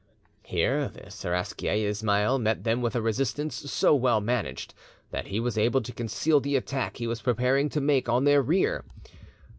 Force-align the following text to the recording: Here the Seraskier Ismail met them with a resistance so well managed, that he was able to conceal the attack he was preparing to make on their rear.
Here 0.41 0.89
the 0.89 1.11
Seraskier 1.11 1.87
Ismail 1.87 2.39
met 2.39 2.63
them 2.63 2.81
with 2.81 2.95
a 2.95 3.03
resistance 3.03 3.53
so 3.71 3.93
well 3.93 4.19
managed, 4.19 4.73
that 5.11 5.27
he 5.27 5.39
was 5.39 5.59
able 5.59 5.83
to 5.83 5.91
conceal 5.93 6.39
the 6.39 6.55
attack 6.55 6.97
he 6.97 7.05
was 7.05 7.21
preparing 7.21 7.69
to 7.69 7.79
make 7.81 8.09
on 8.09 8.23
their 8.23 8.41
rear. 8.41 8.83